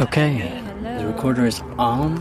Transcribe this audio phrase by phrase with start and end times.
[0.00, 0.98] Okay, Hello.
[0.98, 2.16] the recorder is on.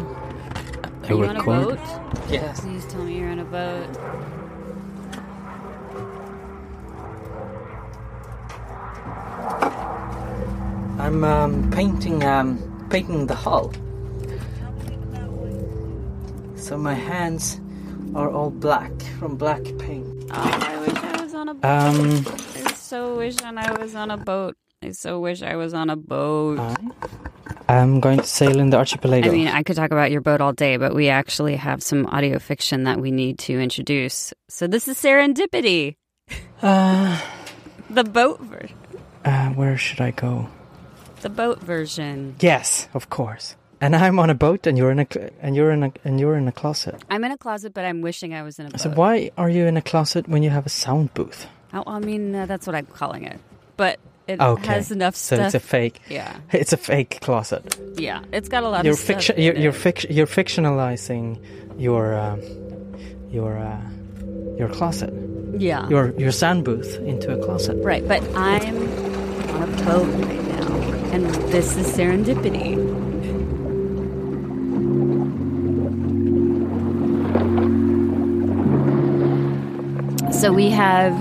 [1.04, 1.80] Are you on a boat?
[2.28, 2.60] Yes.
[2.60, 3.88] Please tell me you're on a boat.
[11.00, 13.72] I'm um, painting um, painting the hull.
[16.58, 17.62] So my hands
[18.14, 20.06] are all black from black paint.
[20.32, 21.66] Oh, I wish I was on a boat.
[21.66, 22.26] Um,
[22.68, 24.58] I so wish I was on a boat.
[24.84, 26.60] I so wish I was on a boat.
[27.70, 29.30] I'm going to sail in the archipelago.
[29.30, 32.08] I mean, I could talk about your boat all day, but we actually have some
[32.08, 34.34] audio fiction that we need to introduce.
[34.48, 35.96] So this is Serendipity,
[36.64, 37.22] uh,
[37.90, 38.76] the boat version.
[39.24, 40.50] uh, where should I go?
[41.22, 42.36] The boat version.
[42.40, 43.56] Yes, of course.
[43.82, 46.20] And I'm on a boat, and you're in a cl- and you're in a and
[46.20, 46.96] you're in a closet.
[47.10, 48.82] I'm in a closet, but I'm wishing I was in a boat.
[48.82, 51.46] So why are you in a closet when you have a sound booth?
[51.74, 53.40] Oh, I mean, uh, that's what I'm calling it.
[53.78, 54.68] But it Okay.
[54.74, 55.46] has enough So stuff.
[55.48, 56.00] it's a fake.
[56.10, 57.64] yeah, It's a fake closet.
[57.98, 58.22] yeah.
[58.32, 59.36] It's got a lot You're of fiction.
[59.42, 60.12] You're, you're fiction.
[60.16, 61.38] You're fictionalizing
[61.78, 62.42] your um,
[63.32, 63.82] your uh,
[64.58, 65.12] your closet.
[65.58, 65.88] Yeah.
[65.90, 67.76] Your your sound booth into a closet.
[67.84, 68.78] Right, but I'm
[69.56, 70.68] on a boat right now,
[71.14, 72.78] and this is serendipity.
[80.32, 81.14] So we have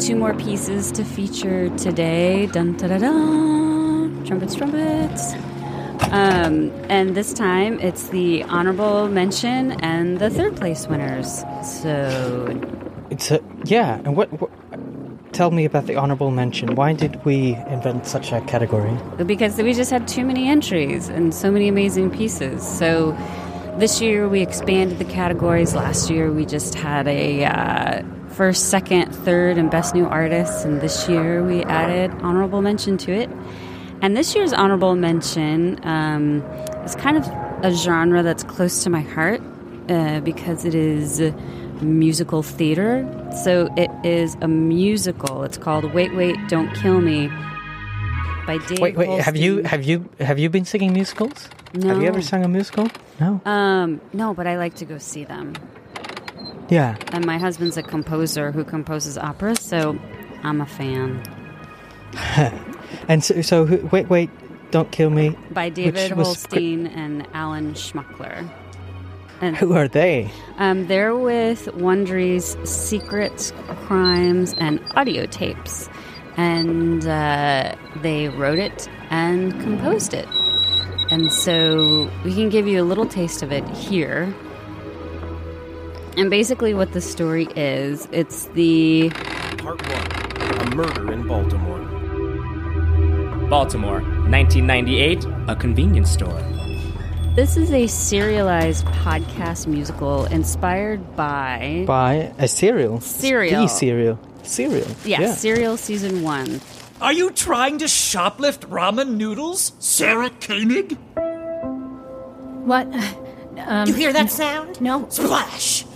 [0.00, 2.46] two more pieces to feature today.
[2.46, 4.24] Dun da da da.
[4.26, 5.34] Trumpets, trumpets.
[6.10, 11.44] Um, and this time it's the honorable mention and the third place winners.
[11.62, 12.48] So
[13.10, 13.96] It's a yeah.
[14.04, 14.50] And what, what?
[15.32, 16.74] Tell me about the honorable mention.
[16.74, 18.96] Why did we invent such a category?
[19.24, 22.66] because we just had too many entries and so many amazing pieces.
[22.66, 23.12] So
[23.80, 25.74] this year we expanded the categories.
[25.74, 30.82] Last year we just had a uh, first, second, third, and best new artists, and
[30.82, 33.30] this year we added honorable mention to it.
[34.02, 36.42] And this year's honorable mention um,
[36.84, 37.26] is kind of
[37.64, 39.40] a genre that's close to my heart
[39.88, 41.20] uh, because it is
[41.80, 43.08] musical theater.
[43.42, 45.42] So it is a musical.
[45.44, 47.28] It's called Wait, Wait, Don't Kill Me
[48.46, 49.20] by Dave Wait, wait.
[49.20, 51.48] Have you have you have you been singing musicals?
[51.72, 51.88] No.
[51.88, 52.88] Have you ever sung a musical?
[53.20, 53.40] No.
[53.44, 55.52] Um, no, but I like to go see them.
[56.68, 56.96] yeah.
[57.12, 59.98] And my husband's a composer who composes operas, so
[60.42, 61.22] I'm a fan.
[63.08, 64.30] And so, so who, wait, wait.
[64.72, 65.36] Don't kill me.
[65.50, 68.48] By David Holstein and Alan Schmuckler.
[69.40, 70.30] And Who are they?
[70.58, 73.52] um, they're with Wondery's Secrets,
[73.86, 75.88] Crimes, and Audio Tapes.
[76.36, 80.28] And uh, they wrote it and composed it.
[81.10, 84.32] And so we can give you a little taste of it here.
[86.16, 89.10] And basically, what the story is it's the
[89.58, 91.78] Part 1 A Murder in Baltimore.
[93.48, 96.40] Baltimore, 1998, a convenience store.
[97.34, 103.00] This is a serialized podcast musical inspired by By a serial.
[103.00, 103.62] Serial.
[103.62, 104.18] The cereal.
[104.42, 104.88] Cereal.
[105.04, 106.60] yeah, Serial Season One.
[107.00, 110.98] Are you trying to shoplift ramen noodles, Sarah Koenig?
[112.66, 112.86] What?
[113.66, 114.80] Um, You hear that sound?
[114.80, 115.08] No.
[115.08, 115.86] Splash!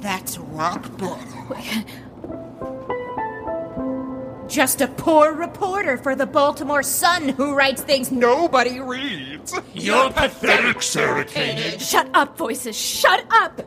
[0.00, 1.26] That's rock bottom.
[4.48, 9.52] Just a poor reporter for the Baltimore Sun who writes things nobody reads.
[9.74, 11.80] You're pathetic, Sarah Koenig.
[11.80, 12.76] Shut up, voices.
[12.76, 13.60] Shut up.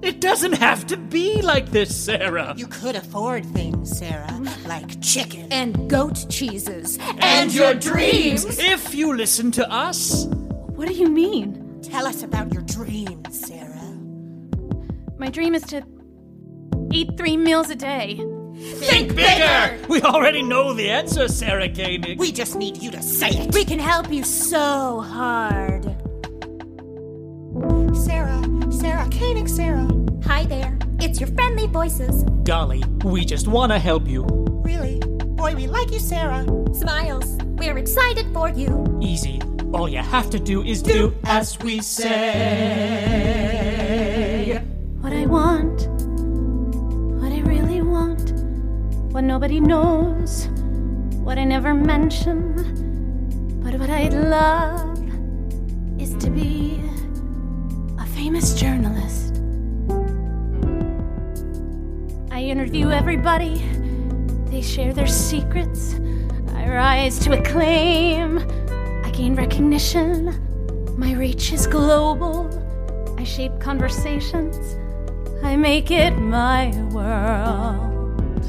[0.00, 2.54] It doesn't have to be like this, Sarah.
[2.56, 5.52] You could afford things, Sarah, like chicken.
[5.52, 6.98] And goat cheeses.
[7.18, 8.58] And your dreams.
[8.58, 10.26] If you listen to us.
[10.26, 11.80] What do you mean?
[11.82, 13.96] Tell us about your dreams, Sarah.
[15.18, 15.82] My dream is to
[16.92, 18.20] eat three meals a day.
[18.56, 19.78] Think bigger!
[19.88, 22.18] We already know the answer, Sarah Koenig.
[22.18, 23.54] We just need you to say it.
[23.54, 25.84] We can help you so hard.
[27.96, 28.42] Sarah,
[28.78, 29.88] Sarah, Koenig, Sarah.
[30.24, 30.78] Hi there.
[31.00, 32.22] It's your friendly voices.
[32.44, 34.22] Dolly, we just want to help you.
[34.64, 35.00] Really?
[35.00, 36.46] Boy, we like you, Sarah.
[36.72, 37.38] Smiles.
[37.58, 38.86] We're excited for you.
[39.02, 39.40] Easy.
[39.74, 42.12] All you have to do is do as we say.
[45.00, 45.88] What I want.
[47.20, 48.30] What I really want.
[49.12, 50.46] What nobody knows.
[51.24, 52.54] What I never mention.
[53.60, 54.97] But what I'd love
[58.28, 59.36] famous journalist.
[62.30, 63.64] I interview everybody.
[64.50, 65.94] They share their secrets.
[66.52, 68.36] I rise to acclaim.
[69.02, 70.34] I gain recognition.
[70.98, 72.50] My reach is global.
[73.18, 74.76] I shape conversations.
[75.42, 78.44] I make it my world.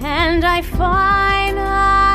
[0.00, 2.13] And I finally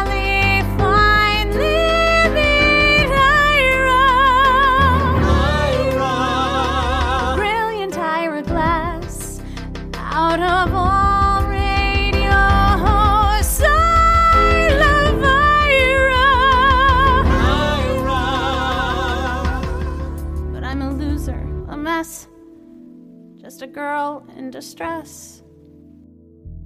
[24.59, 25.41] distress.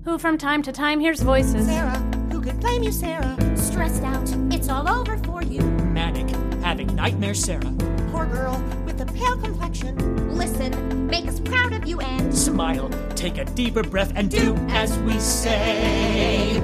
[0.04, 1.68] Who from time to time hears voices.
[1.68, 2.00] Sarah,
[2.32, 3.38] who could blame you, Sarah?
[3.56, 5.62] Stressed out, it's all over for you.
[5.62, 6.28] Manic,
[6.64, 7.72] having nightmares, Sarah.
[8.10, 9.96] Poor girl with a pale complexion.
[10.36, 14.98] Listen, make us proud of you and Smile, take a deeper breath, and do as
[15.00, 16.60] we say.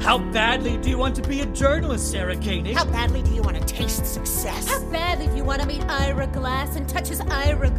[0.00, 2.76] How badly do you want to be a journalist, Sarah Koenig?
[2.76, 4.68] How badly do you want to taste success?
[4.68, 7.70] How badly do you want to meet Ira Glass and touch his Ira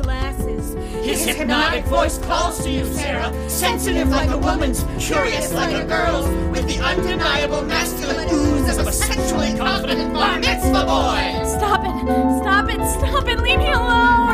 [1.04, 3.32] His hypnotic voice calls to you, Sarah.
[3.50, 8.92] Sensitive like a woman's, curious like a girl's, with the undeniable masculine ooze of a
[8.92, 11.46] sexually confident bar mitzvah boy.
[11.46, 12.42] Stop it!
[12.42, 12.86] Stop it!
[13.00, 13.40] Stop it!
[13.40, 14.27] Leave me alone!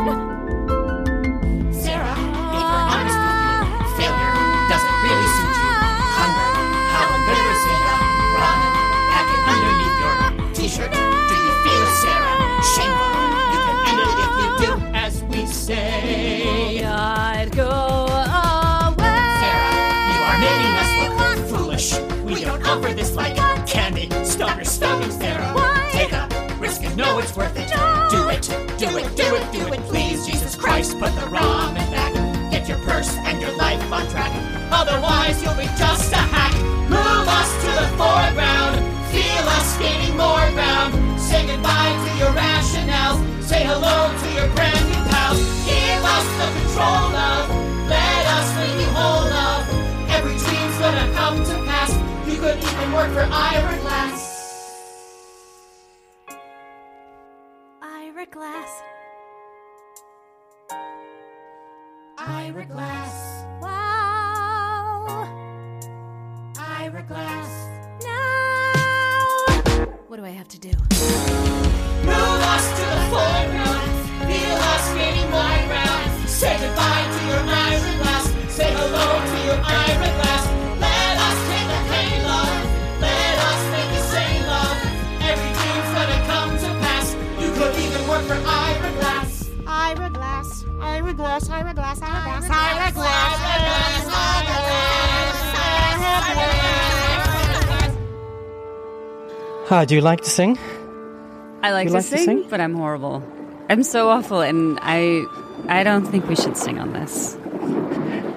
[24.83, 25.89] Stop your stocking, Sarah.
[25.91, 27.69] Take a risk and know it's worth it.
[28.11, 28.43] Do it,
[28.77, 30.99] do it, do it, do it, please, Jesus Christ.
[30.99, 32.11] Put the ramen back.
[32.51, 34.33] Get your purse and your life on track.
[34.73, 36.51] Otherwise, you'll be just a hack.
[36.91, 38.75] Move us to the foreground.
[39.07, 40.91] Feel us gaining more ground.
[41.17, 43.23] Say goodbye to your rationales.
[43.41, 45.39] Say hello to your brand new pals.
[45.63, 47.47] Give us the control of.
[47.87, 49.63] Let us leave you whole of.
[50.11, 51.95] Every dream's gonna come to pass.
[52.27, 54.32] You could even work for Ira Glass.
[58.33, 58.81] Glass.
[62.17, 63.45] Ira Glass.
[63.61, 65.27] Wow.
[66.57, 67.69] Ira Glass.
[68.03, 69.85] Now.
[70.07, 71.42] What do I have to do?
[99.73, 100.55] Ah, do you like to sing?
[101.63, 102.45] I like, to, like to sing, sing?
[102.47, 103.23] but I'm horrible.
[103.71, 105.25] I'm so awful, and I
[105.67, 107.35] I don't think we should sing on this.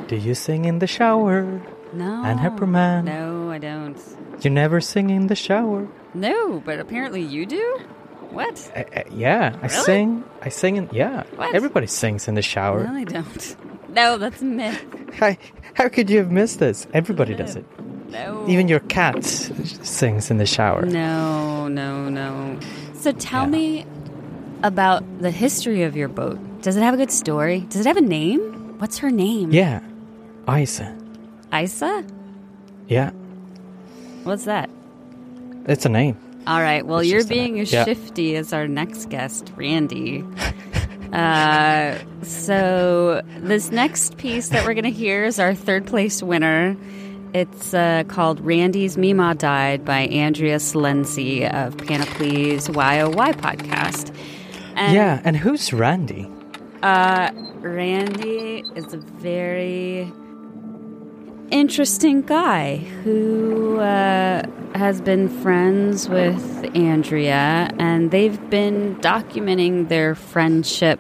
[0.09, 1.61] Do you sing in the shower?
[1.93, 2.25] No.
[2.25, 3.05] Ann Heppermann.
[3.05, 3.99] No, I don't.
[4.41, 5.87] You never sing in the shower.
[6.15, 7.81] No, but apparently you do.
[8.31, 8.73] What?
[8.75, 10.25] Uh, uh, yeah, I sing.
[10.41, 10.89] I sing in.
[10.91, 11.55] Yeah, What?
[11.55, 12.85] everybody sings in the shower.
[12.85, 13.57] No, I don't.
[13.97, 14.85] No, that's a myth.
[15.15, 15.37] How,
[15.73, 16.87] how could you have missed this?
[16.93, 17.65] Everybody does it.
[18.17, 18.45] No.
[18.49, 20.83] Even your cat sings in the shower.
[20.87, 22.59] No, no, no.
[22.95, 23.49] So tell Yeah.
[23.51, 23.87] me
[24.63, 26.39] about the history of your boat.
[26.63, 27.61] Does it have a good story?
[27.69, 28.41] Does it have a name?
[28.79, 29.51] What's her name?
[29.53, 29.81] Yeah,
[30.49, 30.95] Isa.
[31.55, 32.05] Isa?
[32.89, 33.11] Yeah,
[34.25, 34.69] What's that?
[35.67, 36.17] it's a name.
[36.47, 36.87] All right.
[36.87, 37.85] Well, It's you're being as Yeah.
[37.85, 40.25] shifty as our next guest, Randy.
[41.13, 46.77] uh, so this next piece that we're going to hear is our third place winner.
[47.37, 54.17] It's uh, called Randy's Mema Died by Andrea Silenzi of Panoply's YOY podcast.
[54.75, 56.31] And, yeah, and who's Randy?
[56.83, 60.11] Uh, Randy is a very
[61.51, 64.43] interesting guy who uh,
[64.75, 70.99] has been friends with Andrea, and they've been documenting their friendship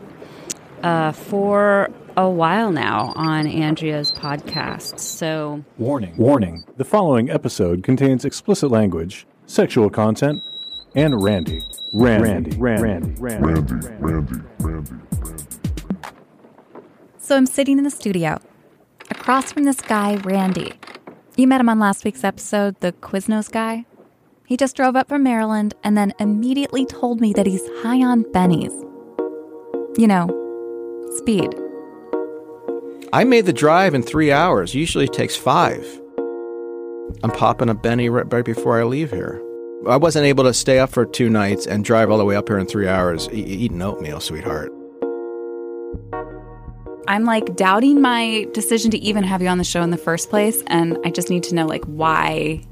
[0.82, 4.98] uh, for a while now on Andrea's podcast.
[4.98, 6.16] So, Warning.
[6.16, 6.64] Warning.
[6.76, 10.42] The following episode contains explicit language, sexual content,
[10.94, 11.60] and Randy.
[11.94, 12.56] Randy.
[12.56, 12.56] Randy.
[12.56, 13.20] Randy.
[13.20, 13.74] Randy.
[14.00, 14.40] Randy.
[14.60, 14.94] Randy.
[17.18, 18.38] So I'm sitting in the studio,
[19.10, 20.72] across from this guy, Randy.
[21.36, 23.84] You met him on last week's episode, the Quiznos guy.
[24.46, 28.24] He just drove up from Maryland and then immediately told me that he's high on
[28.24, 28.72] bennies.
[29.98, 30.28] You know,
[31.16, 31.65] speed.
[33.12, 34.74] I made the drive in three hours.
[34.74, 35.86] Usually it takes five.
[37.22, 39.42] I'm popping a Benny right, right before I leave here.
[39.88, 42.48] I wasn't able to stay up for two nights and drive all the way up
[42.48, 44.72] here in three hours e- eating oatmeal, sweetheart.
[47.08, 50.28] I'm like doubting my decision to even have you on the show in the first
[50.28, 52.64] place, and I just need to know like why,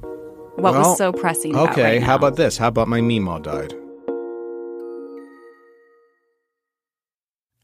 [0.57, 1.53] what Well, was so pressing.
[1.55, 2.59] about Okay, right how about this?
[2.59, 3.75] How about my Mema died?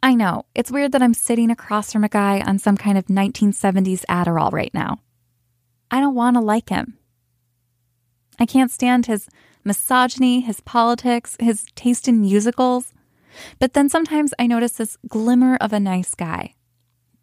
[0.03, 3.07] I know, it's weird that I'm sitting across from a guy on some kind of
[3.07, 5.01] 1970s Adderall right now.
[5.91, 6.97] I don't want to like him.
[8.39, 9.29] I can't stand his
[9.65, 12.95] misogyny, his politics, his taste in musicals.
[13.59, 16.55] But then sometimes I notice this glimmer of a nice guy,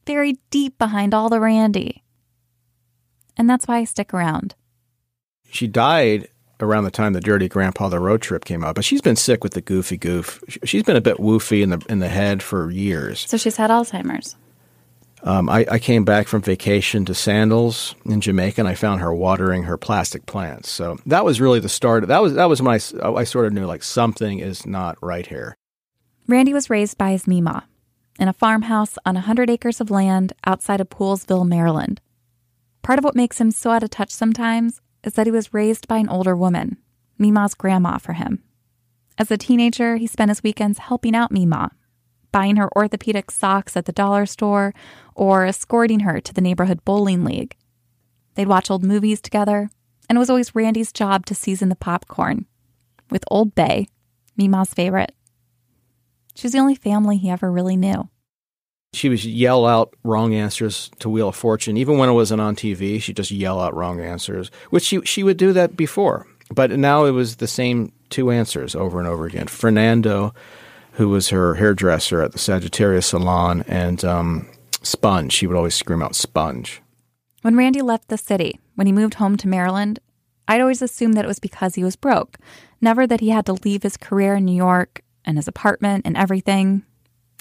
[0.06, 2.04] very deep behind all the Randy.
[3.36, 4.56] And that's why I stick around.
[5.50, 6.30] She died
[6.60, 9.44] around the time the Dirty Grandpa the Road Trip came out, but she's been sick
[9.44, 10.44] with the goofy goof.
[10.64, 13.26] She's been a bit woofy in the in the head for years.
[13.28, 14.36] So she's had Alzheimer's.
[15.24, 19.14] Um, I, I came back from vacation to Sandals in Jamaica, and I found her
[19.14, 20.70] watering her plastic plants.
[20.70, 22.08] So that was really the start.
[22.08, 25.26] That was that was when I, I sort of knew like something is not right
[25.26, 25.58] here.
[26.28, 27.64] Randy was raised by his Mema
[28.20, 32.02] in a farmhouse on 100 acres of land outside of Poolesville, Maryland.
[32.82, 35.88] Part of what makes him so out of touch sometimes is that he was raised
[35.88, 36.78] by an older woman,
[37.18, 38.44] Mema's grandma for him.
[39.18, 41.72] As a teenager, he spent his weekends helping out Mema,
[42.32, 44.74] buying her orthopedic socks at the dollar store
[45.16, 47.56] or escorting her to the neighborhood bowling league.
[48.36, 49.70] They'd watch old movies together,
[50.10, 52.46] and it was always Randy's job to season the popcorn
[53.10, 53.88] with Old Bay,
[54.38, 55.16] Mema's favorite.
[56.36, 58.10] She was the only family he ever really knew.
[58.94, 61.78] She would yell out wrong answers to Wheel of Fortune.
[61.78, 65.24] Even when it wasn't on TV, she'd just yell out wrong answers, which she, she
[65.24, 66.26] would do that before.
[66.54, 69.48] But now it was the same two answers over and over again.
[69.48, 70.34] Fernando,
[70.94, 74.50] who was her hairdresser at the Sagittarius Salon, and um,
[74.82, 75.32] Sponge.
[75.32, 76.82] She would always scream out Sponge.
[77.42, 80.00] When Randy left the city, when he moved home to Maryland,
[80.48, 82.38] I'd always assumed that it was because he was broke,
[82.82, 86.16] never that he had to leave his career in New York and his apartment and
[86.18, 86.84] everything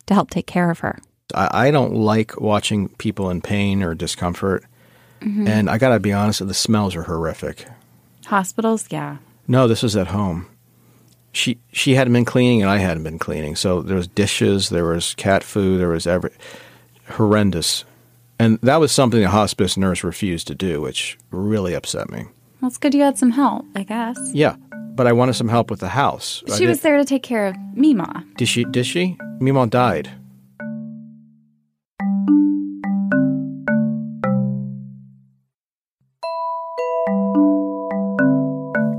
[0.06, 0.98] to help take care of her.
[1.34, 4.64] I, I don't like watching people in pain or discomfort.
[5.20, 5.48] Mhm.
[5.48, 7.66] And I got to be honest, the smells are horrific.
[8.26, 9.16] Hospitals, yeah.
[9.48, 10.46] No, this was at home.
[11.32, 13.56] She she hadn't been cleaning and I hadn't been cleaning.
[13.56, 16.30] So there was dishes, there was cat food, there was every
[17.10, 17.84] horrendous.
[18.38, 22.24] And that was something the hospice nurse refused to do, which really upset me.
[22.60, 24.18] Well, it's good you had some help, I guess.
[24.32, 24.56] Yeah,
[24.94, 26.42] but I wanted some help with the house.
[26.56, 28.24] She was there to take care of Mema.
[28.36, 28.64] Did she?
[28.64, 29.16] Did she?
[29.40, 30.10] Mema died.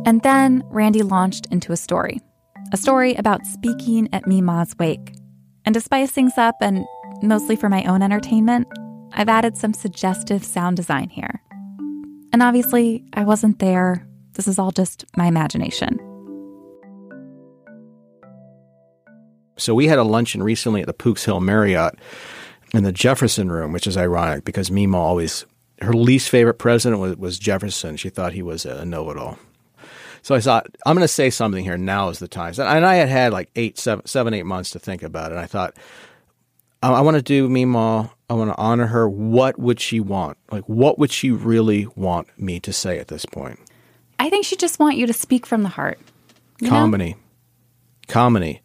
[0.07, 2.21] And then Randy launched into a story
[2.73, 5.13] a story about speaking at Mema's wake.
[5.65, 6.85] And to spice things up, and
[7.21, 8.67] mostly for my own entertainment,
[9.13, 11.41] I've added some suggestive sound design here.
[12.33, 14.05] And obviously, I wasn't there.
[14.33, 15.97] This is all just my imagination.
[19.57, 21.95] So we had a luncheon recently at the Pooks Hill Marriott
[22.73, 25.45] in the Jefferson room, which is ironic because Mema always
[25.81, 27.97] her least favorite president was, was Jefferson.
[27.97, 29.39] She thought he was a know-it-all.
[30.27, 31.77] So I thought I'm going to say something here.
[31.77, 32.53] Now is the time.
[32.57, 35.35] And I had had like eight, seven, seven, eight months to think about it.
[35.35, 35.77] And I thought
[36.83, 38.11] I, I want to do Mema.
[38.29, 39.07] I want to honor her.
[39.07, 40.37] What would she want?
[40.51, 43.57] Like, what would she really want me to say at this point?
[44.19, 45.97] I think she just want you to speak from the heart.
[46.59, 46.71] you know?
[46.71, 47.15] Comedy.
[48.09, 48.61] Comedy.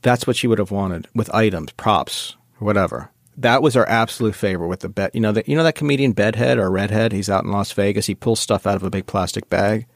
[0.00, 3.10] That's what she would have wanted with items, props, whatever.
[3.36, 5.14] That was our absolute favorite with the bet.
[5.14, 7.12] You know that you know that comedian Bedhead or Redhead.
[7.12, 8.06] He's out in Las Vegas.
[8.06, 9.86] He pulls stuff out of a big plastic bag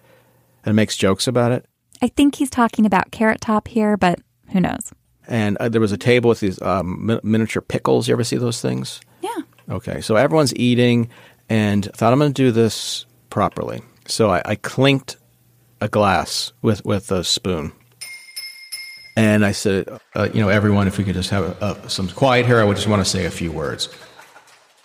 [0.66, 1.64] and makes jokes about it.
[2.02, 4.18] I think he's talking about Carrot Top here, but
[4.52, 4.92] who knows?
[5.28, 8.06] And uh, there was a table with these um, mi- miniature pickles.
[8.06, 9.00] You ever see those things?
[9.22, 9.36] Yeah.
[9.70, 11.08] Okay, so everyone's eating,
[11.48, 13.80] and thought I'm going to do this properly.
[14.06, 15.16] So I, I clinked
[15.80, 17.72] a glass with with a spoon,
[19.16, 22.46] and I said, uh, "You know, everyone, if we could just have uh, some quiet
[22.46, 23.88] here, I would just want to say a few words.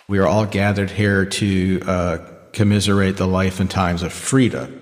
[0.08, 2.18] We are all gathered here to uh,
[2.52, 4.80] commiserate the life and times of Frida.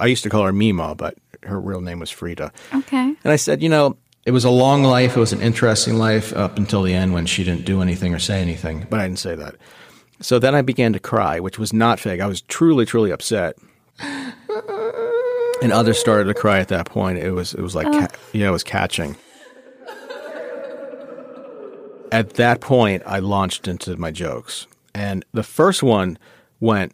[0.00, 2.52] I used to call her Mema, but her real name was Frida.
[2.74, 2.98] Okay.
[2.98, 3.96] And I said, you know,
[4.26, 5.16] it was a long life.
[5.16, 8.18] It was an interesting life up until the end when she didn't do anything or
[8.18, 8.86] say anything.
[8.88, 9.56] But I didn't say that.
[10.20, 12.20] So then I began to cry, which was not fake.
[12.20, 13.56] I was truly, truly upset.
[14.00, 17.18] And others started to cry at that point.
[17.18, 18.00] It was, it was like, oh.
[18.00, 19.16] ca- yeah, it was catching.
[22.12, 24.66] At that point, I launched into my jokes.
[24.94, 26.18] And the first one
[26.60, 26.92] went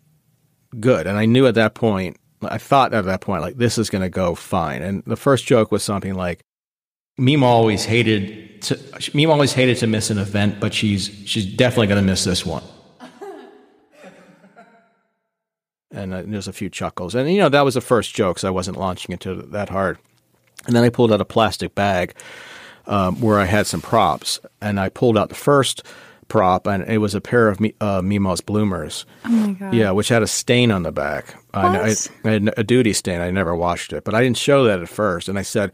[0.78, 1.07] good.
[1.07, 4.03] And I knew at that point, I thought at that point, like, this is going
[4.03, 4.83] to go fine.
[4.83, 6.45] And the first joke was something like,
[7.19, 11.89] Mema always hated to, Mema always hated to miss an event, but she's she's definitely
[11.89, 12.63] going to miss this one.
[15.91, 18.49] and uh, there's a few chuckles, and you know that was the first joke, so
[18.49, 19.99] I wasn't launching into that hard.
[20.67, 22.15] And then I pulled out a plastic bag
[22.87, 25.83] um, where I had some props, and I pulled out the first
[26.31, 29.05] prop, and it was a pair of uh, Mema's bloomers.
[29.27, 29.75] Oh my God.
[29.75, 31.35] Yeah, which had a stain on the back.
[31.53, 31.95] I, I?
[32.25, 33.21] I had a duty stain.
[33.21, 35.29] I never washed it, but I didn't show that at first.
[35.29, 35.73] And I said,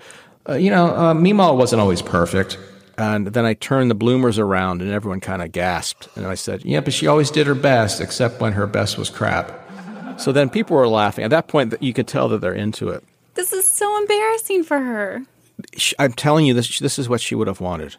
[0.48, 2.58] uh, you know, uh, Mema wasn't always perfect.
[2.98, 6.08] And then I turned the bloomers around and everyone kind of gasped.
[6.16, 9.10] And I said, Yeah, but she always did her best, except when her best was
[9.10, 9.52] crap.
[10.18, 11.24] So then people were laughing.
[11.24, 13.04] At that point, you could tell that they're into it.
[13.34, 15.22] This is so embarrassing for her.
[15.98, 17.96] I'm telling you, this, this is what she would have wanted.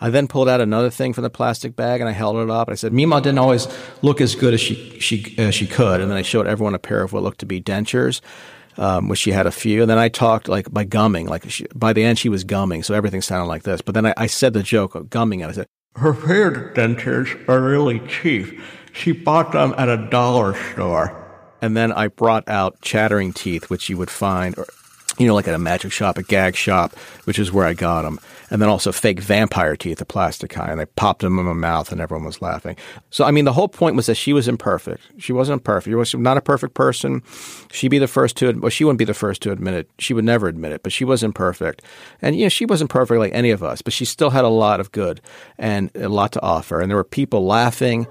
[0.00, 2.68] I then pulled out another thing from the plastic bag and I held it up.
[2.68, 3.68] I said, Mema didn't always
[4.02, 6.00] look as good as she, she, as she could.
[6.00, 8.20] And then I showed everyone a pair of what looked to be dentures,
[8.76, 9.82] um, which she had a few.
[9.82, 12.82] And then I talked like by gumming, like she, by the end she was gumming.
[12.82, 13.80] So everything sounded like this.
[13.80, 17.48] But then I, I said the joke of gumming and I said, her favorite dentures
[17.48, 18.60] are really cheap.
[18.92, 21.18] She bought them at a dollar store.
[21.60, 24.66] And then I brought out chattering teeth, which you would find, or,
[25.18, 28.02] you know, like at a magic shop, a gag shop, which is where I got
[28.02, 28.18] them.
[28.50, 30.72] And then also fake vampire teeth, the plastic kind.
[30.72, 32.76] And I popped them in my mouth and everyone was laughing.
[33.10, 35.02] So, I mean, the whole point was that she was imperfect.
[35.16, 35.90] She wasn't perfect.
[35.90, 37.22] She was not a perfect person.
[37.70, 39.90] She'd be the first to, well, she wouldn't be the first to admit it.
[39.98, 41.82] She would never admit it, but she was imperfect.
[42.20, 44.48] And, you know, she wasn't perfect like any of us, but she still had a
[44.48, 45.22] lot of good
[45.56, 46.80] and a lot to offer.
[46.80, 48.06] And there were people laughing.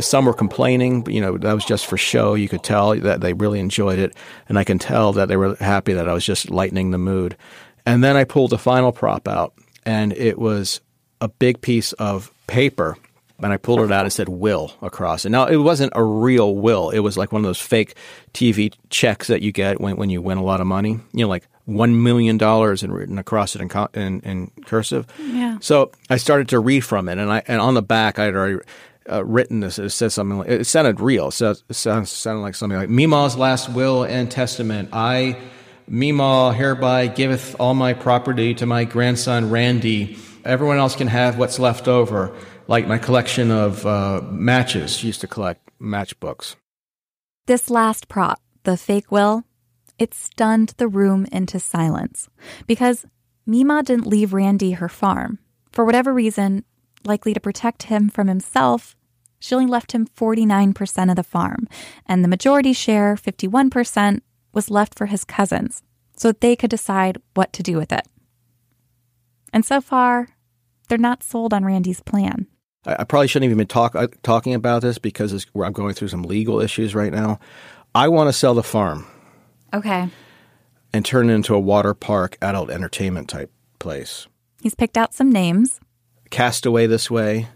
[0.00, 2.34] Some were complaining, but you know that was just for show.
[2.34, 4.14] You could tell that they really enjoyed it,
[4.48, 7.36] and I can tell that they were happy that I was just lightening the mood.
[7.86, 9.54] And then I pulled the final prop out,
[9.84, 10.80] and it was
[11.20, 12.96] a big piece of paper.
[13.42, 14.06] And I pulled it out.
[14.06, 15.30] It said "will" across it.
[15.30, 16.90] Now it wasn't a real will.
[16.90, 17.94] It was like one of those fake
[18.34, 21.00] TV checks that you get when, when you win a lot of money.
[21.12, 25.06] You know, like one million dollars and written across it in, in, in cursive.
[25.18, 25.58] Yeah.
[25.60, 28.34] So I started to read from it, and I and on the back I had
[28.34, 28.58] already
[29.08, 29.78] uh, written this.
[29.78, 31.28] It says something like it sounded real.
[31.28, 34.90] It, it sounds, sounded like something like Mema's last will and testament.
[34.92, 35.36] I,
[35.90, 40.18] Mema, hereby giveth all my property to my grandson Randy.
[40.44, 42.34] Everyone else can have what's left over,
[42.66, 44.96] like my collection of uh, matches.
[44.96, 46.56] She used to collect matchbooks.
[47.46, 49.44] This last prop, the fake will,
[49.98, 52.28] it stunned the room into silence
[52.66, 53.04] because
[53.46, 55.38] Mema didn't leave Randy her farm.
[55.72, 56.64] For whatever reason,
[57.04, 58.96] likely to protect him from himself,
[59.38, 61.66] she only left him 49% of the farm,
[62.06, 64.20] and the majority share, 51%,
[64.52, 65.82] was left for his cousins
[66.14, 68.06] so that they could decide what to do with it.
[69.52, 70.28] And so far,
[70.88, 72.46] they're not sold on Randy's plan.
[72.84, 75.94] I, I probably shouldn't even be talk, uh, talking about this because it's, I'm going
[75.94, 77.38] through some legal issues right now.
[77.94, 79.06] I want to sell the farm
[79.72, 80.08] Okay.
[80.92, 84.26] and turn it into a water park adult entertainment type place.
[84.62, 85.80] He's picked out some names.
[86.30, 87.48] Castaway this way,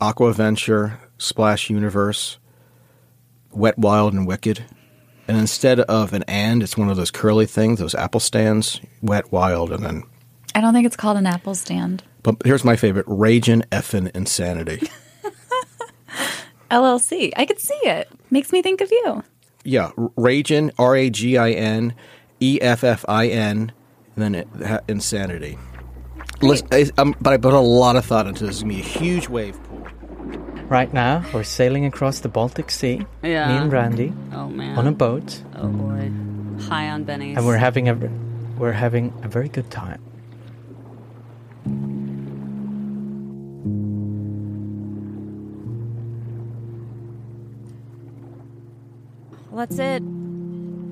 [0.00, 2.38] Aqua Venture, Splash Universe,
[3.52, 4.64] Wet, Wild, and Wicked.
[5.28, 9.30] And instead of an and, it's one of those curly things, those apple stands, Wet,
[9.32, 10.02] Wild, and then.
[10.54, 12.02] I don't think it's called an apple stand.
[12.22, 14.88] But here's my favorite Ragin' Effin' Insanity.
[16.70, 17.32] LLC.
[17.36, 18.10] I could see it.
[18.30, 19.24] Makes me think of you.
[19.64, 21.94] yeah, Ragin, R A G I N
[22.40, 23.72] E F F I N,
[24.14, 25.58] and then it, ha- Insanity.
[26.42, 28.56] Listen, I, um, but I put a lot of thought into this.
[28.56, 29.86] It's going to be a huge wave pool.
[30.68, 33.48] Right now, we're sailing across the Baltic Sea, Yeah.
[33.48, 34.78] me and Randy, Oh man.
[34.78, 36.10] on a boat, Oh boy.
[36.68, 37.36] High on bennies.
[37.36, 37.96] and we're having a
[38.58, 40.00] we're having a very good time.
[49.50, 50.02] Well, that's it.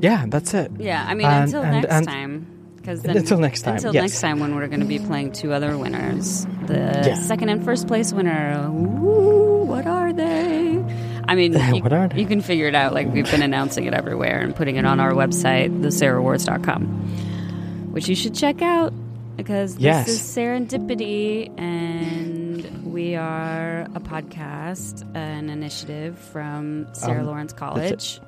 [0.00, 0.70] Yeah, that's it.
[0.78, 2.46] Yeah, I mean, And- until and- next and- time.
[2.79, 4.03] Because Until next time, Until yes.
[4.03, 6.47] next time, when we're going to be playing two other winners.
[6.67, 7.14] The Yeah.
[7.21, 8.67] second and first place winner.
[8.69, 10.83] Ooh, what are they?
[11.29, 12.21] I mean, you, What are they?
[12.21, 12.95] you can figure it out.
[12.95, 18.14] Like we've been announcing it everywhere and putting it on our website, thesarahawards.com, which you
[18.14, 18.93] should check out
[19.37, 27.53] because this is Serendipity, and we are a podcast, an initiative from Sarah Um, Lawrence.
[27.53, 28.21] College.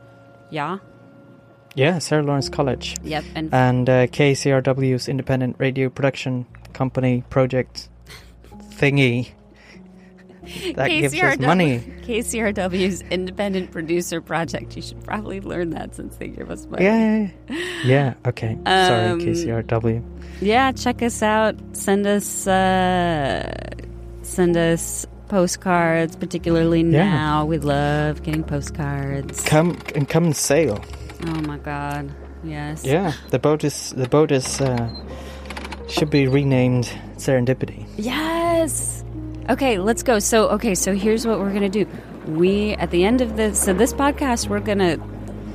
[0.50, 0.78] Yeah.
[1.74, 2.96] Yeah, Sarah Lawrence College.
[3.04, 3.24] Yep.
[3.34, 7.88] And and uh, KCRW's independent radio production company project
[8.74, 9.30] thingy
[10.74, 11.78] that gives us money.
[12.02, 14.74] KCRW's independent producer project.
[14.74, 16.84] You should probably learn that since they give us money.
[16.84, 17.28] Yeah,
[17.84, 18.14] yeah.
[18.26, 20.02] Okay, sorry, Um, KCRW.
[20.40, 21.54] Yeah, check us out.
[21.72, 23.52] Send us uh,
[24.22, 27.04] send us postcards, particularly Yeah.
[27.04, 27.44] now.
[27.44, 29.44] We love getting postcards.
[29.44, 30.82] Come and come and sail.
[31.26, 32.10] Oh my god.
[32.42, 32.84] Yes.
[32.84, 34.88] Yeah, the boat is the boat is uh,
[35.88, 36.84] should be renamed
[37.16, 37.86] Serendipity.
[37.98, 39.04] Yes.
[39.48, 40.18] Okay, let's go.
[40.20, 41.90] So, okay, so here's what we're going to do.
[42.26, 45.00] We at the end of this so this podcast we're going to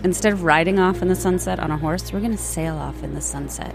[0.03, 3.01] instead of riding off in the sunset on a horse, we're going to sail off
[3.03, 3.73] in the sunset,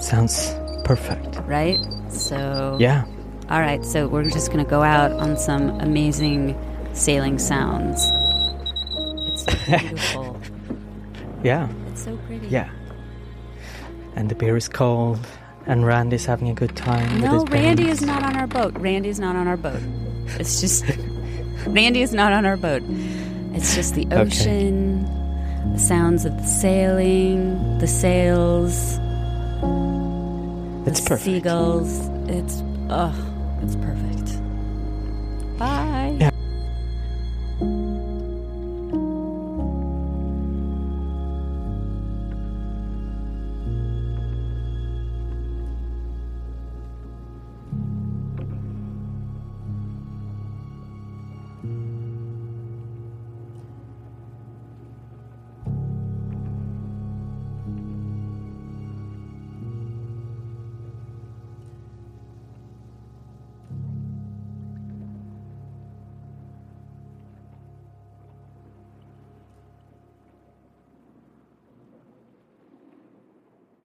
[0.00, 1.36] Sounds perfect.
[1.46, 1.78] right?
[2.10, 3.04] So Yeah.
[3.50, 6.54] All right, so we're just going to go out on some amazing
[6.92, 8.06] sailing sounds.
[9.32, 10.27] It's beautiful.
[11.48, 11.68] Yeah.
[11.90, 12.46] it's so pretty.
[12.48, 12.68] Yeah.
[14.16, 15.18] And the beer is cold,
[15.66, 17.08] and Randy's having a good time.
[17.14, 18.02] with No, Randy paintings.
[18.02, 18.72] is not on our boat.
[18.78, 19.80] Randy's not on our boat.
[20.40, 20.84] It's just
[21.66, 22.82] Randy is not on our boat.
[23.56, 25.04] It's just the ocean,
[25.72, 28.74] the sounds of the sailing, the sails,
[30.88, 31.22] It's the perfect.
[31.24, 31.90] seagulls.
[32.28, 33.14] It's oh,
[33.62, 34.17] it's perfect.